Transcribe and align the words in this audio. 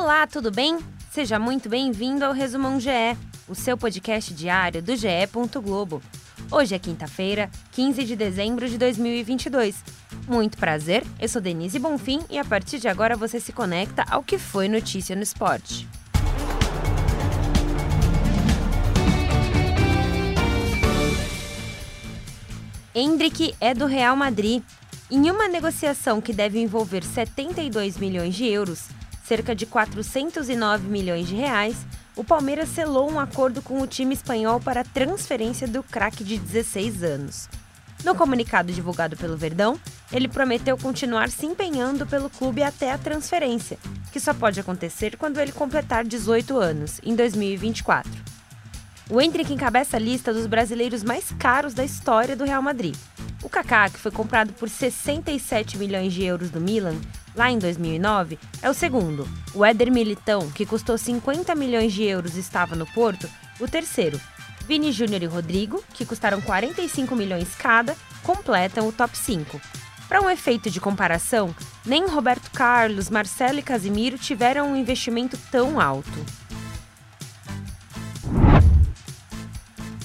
Olá, 0.00 0.28
tudo 0.28 0.52
bem? 0.52 0.78
Seja 1.10 1.40
muito 1.40 1.68
bem-vindo 1.68 2.24
ao 2.24 2.32
Resumão 2.32 2.78
GE, 2.78 3.18
o 3.48 3.54
seu 3.54 3.76
podcast 3.76 4.32
diário 4.32 4.80
do 4.80 4.94
GE. 4.94 5.08
Globo. 5.60 6.00
Hoje 6.52 6.72
é 6.72 6.78
quinta-feira, 6.78 7.50
15 7.72 8.04
de 8.04 8.14
dezembro 8.14 8.68
de 8.68 8.78
2022. 8.78 9.82
Muito 10.28 10.56
prazer, 10.56 11.04
eu 11.20 11.28
sou 11.28 11.42
Denise 11.42 11.80
Bonfim 11.80 12.20
e 12.30 12.38
a 12.38 12.44
partir 12.44 12.78
de 12.78 12.86
agora 12.86 13.16
você 13.16 13.40
se 13.40 13.52
conecta 13.52 14.04
ao 14.08 14.22
que 14.22 14.38
foi 14.38 14.68
notícia 14.68 15.16
no 15.16 15.22
esporte. 15.22 15.88
Hendrick 22.94 23.52
é 23.60 23.74
do 23.74 23.84
Real 23.84 24.14
Madrid. 24.14 24.62
Em 25.10 25.28
uma 25.28 25.48
negociação 25.48 26.20
que 26.20 26.32
deve 26.32 26.60
envolver 26.60 27.02
72 27.02 27.98
milhões 27.98 28.36
de 28.36 28.46
euros, 28.46 28.90
cerca 29.28 29.54
de 29.54 29.66
409 29.66 30.88
milhões 30.88 31.28
de 31.28 31.34
reais, 31.34 31.76
o 32.16 32.24
Palmeiras 32.24 32.70
selou 32.70 33.12
um 33.12 33.20
acordo 33.20 33.60
com 33.60 33.82
o 33.82 33.86
time 33.86 34.14
espanhol 34.14 34.58
para 34.58 34.80
a 34.80 34.84
transferência 34.84 35.68
do 35.68 35.82
craque 35.82 36.24
de 36.24 36.38
16 36.38 37.02
anos. 37.04 37.46
No 38.02 38.14
comunicado 38.14 38.72
divulgado 38.72 39.18
pelo 39.18 39.36
Verdão, 39.36 39.78
ele 40.10 40.28
prometeu 40.28 40.78
continuar 40.78 41.28
se 41.28 41.44
empenhando 41.44 42.06
pelo 42.06 42.30
clube 42.30 42.62
até 42.62 42.90
a 42.90 42.96
transferência, 42.96 43.78
que 44.10 44.18
só 44.18 44.32
pode 44.32 44.58
acontecer 44.58 45.18
quando 45.18 45.38
ele 45.38 45.52
completar 45.52 46.04
18 46.04 46.56
anos, 46.56 46.98
em 47.04 47.14
2024. 47.14 48.10
O 49.10 49.20
Hendrick 49.20 49.52
encabeça 49.52 49.98
a 49.98 50.00
lista 50.00 50.32
dos 50.32 50.46
brasileiros 50.46 51.02
mais 51.02 51.32
caros 51.38 51.74
da 51.74 51.84
história 51.84 52.34
do 52.34 52.44
Real 52.44 52.62
Madrid. 52.62 52.96
O 53.42 53.48
Kaká, 53.48 53.90
que 53.90 53.98
foi 53.98 54.10
comprado 54.10 54.52
por 54.54 54.70
67 54.70 55.76
milhões 55.76 56.12
de 56.14 56.24
euros 56.24 56.50
do 56.50 56.60
Milan 56.60 56.96
lá 57.38 57.52
em 57.52 57.58
2009, 57.58 58.36
é 58.60 58.68
o 58.68 58.74
segundo. 58.74 59.26
O 59.54 59.64
Éder 59.64 59.92
Militão, 59.92 60.50
que 60.50 60.66
custou 60.66 60.98
50 60.98 61.54
milhões 61.54 61.92
de 61.92 62.02
euros 62.02 62.36
e 62.36 62.40
estava 62.40 62.74
no 62.74 62.84
Porto, 62.84 63.30
o 63.60 63.68
terceiro. 63.68 64.20
Vini 64.66 64.90
Júnior 64.90 65.22
e 65.22 65.26
Rodrigo, 65.26 65.82
que 65.94 66.04
custaram 66.04 66.40
45 66.40 67.14
milhões 67.14 67.54
cada, 67.54 67.96
completam 68.24 68.88
o 68.88 68.92
top 68.92 69.16
5. 69.16 69.60
Para 70.08 70.20
um 70.20 70.28
efeito 70.28 70.68
de 70.68 70.80
comparação, 70.80 71.54
nem 71.86 72.08
Roberto 72.08 72.50
Carlos, 72.50 73.08
Marcelo 73.08 73.60
e 73.60 73.62
Casimiro 73.62 74.18
tiveram 74.18 74.72
um 74.72 74.76
investimento 74.76 75.38
tão 75.50 75.80
alto. 75.80 76.26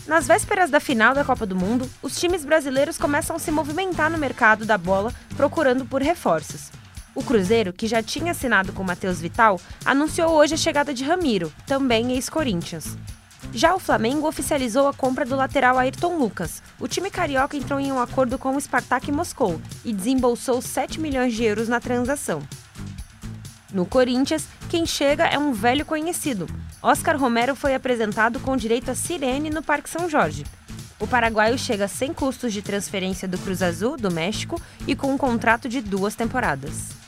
Nas 0.05 0.27
vésperas 0.27 0.69
da 0.69 0.79
final 0.79 1.15
da 1.15 1.25
Copa 1.25 1.47
do 1.47 1.55
Mundo, 1.55 1.89
os 2.03 2.19
times 2.19 2.45
brasileiros 2.45 2.99
começam 2.99 3.35
a 3.35 3.39
se 3.39 3.49
movimentar 3.49 4.11
no 4.11 4.19
mercado 4.19 4.65
da 4.65 4.77
bola 4.77 5.11
procurando 5.35 5.83
por 5.83 6.03
reforços. 6.03 6.69
O 7.15 7.23
Cruzeiro, 7.23 7.71
que 7.71 7.87
já 7.87 8.01
tinha 8.01 8.31
assinado 8.31 8.73
com 8.73 8.83
Matheus 8.83 9.19
Vital, 9.19 9.59
anunciou 9.85 10.31
hoje 10.31 10.55
a 10.55 10.57
chegada 10.57 10.93
de 10.93 11.03
Ramiro, 11.03 11.53
também 11.67 12.11
ex-Corinthians. 12.11 12.97
Já 13.51 13.75
o 13.75 13.79
Flamengo 13.79 14.27
oficializou 14.27 14.87
a 14.87 14.93
compra 14.93 15.23
do 15.25 15.35
lateral 15.35 15.77
Ayrton 15.77 16.17
Lucas. 16.17 16.63
O 16.79 16.87
time 16.87 17.11
carioca 17.11 17.55
entrou 17.55 17.79
em 17.79 17.91
um 17.91 17.99
acordo 17.99 18.39
com 18.39 18.55
o 18.55 18.59
Spartak 18.59 19.11
Moscou 19.11 19.61
e 19.85 19.93
desembolsou 19.93 20.59
7 20.59 20.99
milhões 20.99 21.33
de 21.33 21.43
euros 21.43 21.69
na 21.69 21.79
transação. 21.79 22.41
No 23.71 23.85
Corinthians, 23.85 24.47
quem 24.69 24.85
chega 24.85 25.25
é 25.25 25.37
um 25.37 25.53
velho 25.53 25.85
conhecido. 25.85 26.47
Oscar 26.81 27.17
Romero 27.17 27.55
foi 27.55 27.75
apresentado 27.75 28.39
com 28.39 28.57
direito 28.57 28.89
a 28.89 28.95
sirene 28.95 29.51
no 29.51 29.61
Parque 29.61 29.89
São 29.89 30.09
Jorge. 30.09 30.43
O 30.99 31.07
paraguaio 31.07 31.57
chega 31.57 31.87
sem 31.87 32.13
custos 32.13 32.53
de 32.53 32.61
transferência 32.61 33.27
do 33.27 33.37
Cruz 33.37 33.61
Azul, 33.61 33.97
do 33.97 34.11
México, 34.11 34.59
e 34.87 34.95
com 34.95 35.13
um 35.13 35.17
contrato 35.17 35.67
de 35.67 35.81
duas 35.81 36.15
temporadas. 36.15 37.02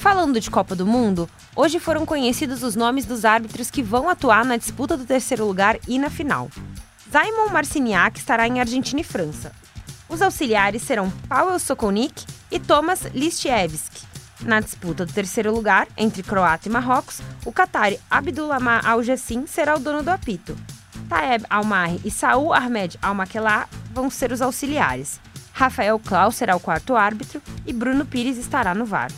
Falando 0.00 0.40
de 0.40 0.50
Copa 0.50 0.74
do 0.74 0.86
Mundo, 0.86 1.28
hoje 1.54 1.78
foram 1.78 2.06
conhecidos 2.06 2.62
os 2.62 2.74
nomes 2.74 3.04
dos 3.04 3.26
árbitros 3.26 3.70
que 3.70 3.82
vão 3.82 4.08
atuar 4.08 4.46
na 4.46 4.56
disputa 4.56 4.96
do 4.96 5.04
terceiro 5.04 5.44
lugar 5.44 5.78
e 5.86 5.98
na 5.98 6.08
final. 6.08 6.48
Simon 7.12 7.52
Marciniak 7.52 8.18
estará 8.18 8.48
em 8.48 8.60
Argentina 8.60 9.02
e 9.02 9.04
França. 9.04 9.52
Os 10.08 10.22
auxiliares 10.22 10.80
serão 10.80 11.10
Paweł 11.28 11.58
Sokolnik 11.58 12.24
e 12.50 12.58
Thomas 12.58 13.02
Listiewski. 13.12 14.06
Na 14.40 14.60
disputa 14.60 15.04
do 15.04 15.12
terceiro 15.12 15.52
lugar, 15.52 15.86
entre 15.98 16.22
Croácia 16.22 16.70
e 16.70 16.72
Marrocos, 16.72 17.20
o 17.44 17.52
Qatari 17.52 18.00
Abdullah 18.10 18.80
Al-Jassim 18.82 19.46
será 19.46 19.76
o 19.76 19.78
dono 19.78 20.02
do 20.02 20.08
apito. 20.08 20.56
Taeb 21.10 21.44
Al-Mahri 21.50 22.00
e 22.06 22.10
Saul 22.10 22.54
Ahmed 22.54 22.98
Al-Makelah 23.02 23.68
vão 23.92 24.08
ser 24.08 24.32
os 24.32 24.40
auxiliares. 24.40 25.20
Rafael 25.52 25.98
Klaus 25.98 26.36
será 26.36 26.56
o 26.56 26.60
quarto 26.60 26.96
árbitro 26.96 27.42
e 27.66 27.72
Bruno 27.74 28.06
Pires 28.06 28.38
estará 28.38 28.74
no 28.74 28.86
VAR. 28.86 29.10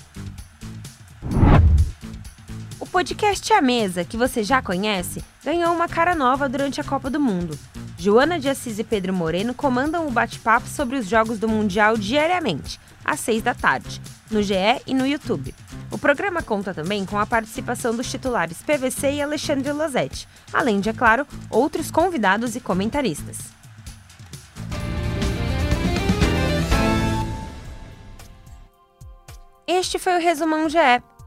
Podcast 2.93 3.51
A 3.55 3.63
Mesa, 3.63 4.05
que 4.05 4.19
você 4.19 4.45
já 4.45 4.61
conhece, 4.61 5.25
ganhou 5.43 5.73
uma 5.73 5.89
cara 5.89 6.15
nova 6.15 6.47
durante 6.47 6.79
a 6.79 6.85
Copa 6.85 7.09
do 7.09 7.19
Mundo. 7.19 7.59
Joana 7.97 8.39
de 8.39 8.51
Assis 8.51 8.79
e 8.79 8.85
Pedro 8.85 9.15
Moreno 9.15 9.55
comandam 9.55 10.07
o 10.07 10.11
bate-papo 10.11 10.69
sobre 10.69 10.99
os 10.99 11.09
jogos 11.09 11.39
do 11.39 11.49
Mundial 11.49 11.97
diariamente, 11.97 12.79
às 13.03 13.19
seis 13.19 13.43
da 13.43 13.55
tarde, 13.55 13.99
no 14.31 14.43
GE 14.43 14.83
e 14.87 14.93
no 14.93 15.07
YouTube. 15.07 15.55
O 15.91 15.97
programa 15.97 16.43
conta 16.43 16.75
também 16.75 17.07
com 17.07 17.19
a 17.19 17.25
participação 17.25 17.97
dos 17.97 18.11
titulares 18.11 18.59
PVC 18.59 19.13
e 19.13 19.23
Alexandre 19.23 19.73
Losetti, 19.73 20.29
além 20.53 20.79
de, 20.79 20.91
é 20.91 20.93
claro, 20.93 21.27
outros 21.49 21.91
convidados 21.91 22.55
e 22.57 22.61
comentaristas. 22.61 23.39
Este 29.67 29.99
foi 29.99 30.19
o 30.19 30.21
Resumão 30.21 30.69
GE, 30.69 30.77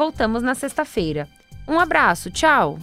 Voltamos 0.00 0.42
na 0.42 0.54
sexta-feira. 0.54 1.28
Um 1.68 1.78
abraço, 1.78 2.30
tchau! 2.30 2.78